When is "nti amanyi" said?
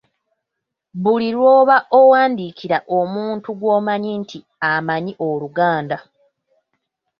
4.21-5.13